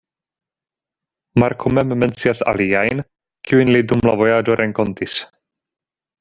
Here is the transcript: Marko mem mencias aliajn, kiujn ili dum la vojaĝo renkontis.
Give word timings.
Marko 1.43 1.71
mem 1.79 1.93
mencias 2.05 2.41
aliajn, 2.53 3.03
kiujn 3.51 3.71
ili 3.75 3.83
dum 3.93 4.03
la 4.11 4.17
vojaĝo 4.23 4.57
renkontis. 4.65 5.21